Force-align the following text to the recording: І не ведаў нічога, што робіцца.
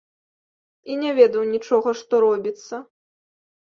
І 0.93 0.95
не 1.03 1.13
ведаў 1.19 1.47
нічога, 1.53 1.89
што 2.03 2.13
робіцца. 2.29 2.85